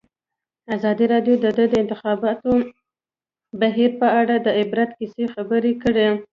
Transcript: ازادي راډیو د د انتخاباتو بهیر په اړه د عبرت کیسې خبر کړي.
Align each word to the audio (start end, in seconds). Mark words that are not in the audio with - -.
ازادي 0.75 1.05
راډیو 1.13 1.35
د 1.43 1.45
د 1.71 1.73
انتخاباتو 1.83 2.51
بهیر 3.59 3.91
په 4.01 4.07
اړه 4.21 4.35
د 4.45 4.47
عبرت 4.59 4.89
کیسې 4.99 5.23
خبر 5.35 5.63
کړي. 5.83 6.07